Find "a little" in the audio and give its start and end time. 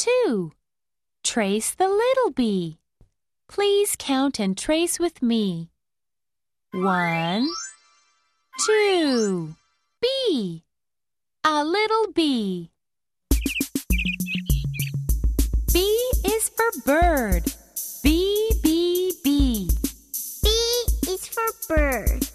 11.44-12.12